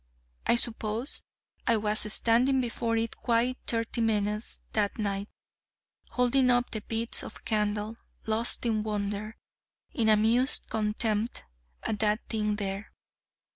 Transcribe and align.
I 0.47 0.55
suppose 0.55 1.21
I 1.67 1.77
was 1.77 2.11
standing 2.11 2.59
before 2.59 2.97
it 2.97 3.15
quite 3.17 3.59
thirty 3.67 4.01
minutes 4.01 4.61
that 4.73 4.97
night, 4.97 5.29
holding 6.09 6.49
up 6.49 6.71
the 6.71 6.81
bits 6.81 7.21
of 7.21 7.45
candle, 7.45 7.97
lost 8.25 8.65
in 8.65 8.81
wonder, 8.81 9.37
in 9.91 10.09
amused 10.09 10.71
contempt 10.71 11.43
at 11.83 11.99
that 11.99 12.27
thing 12.29 12.55
there. 12.55 12.91